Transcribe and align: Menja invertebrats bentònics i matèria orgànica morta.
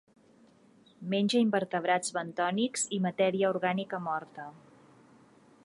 Menja 1.13 1.41
invertebrats 1.47 2.15
bentònics 2.15 2.87
i 2.97 2.99
matèria 3.07 3.53
orgànica 3.53 4.01
morta. 4.07 4.47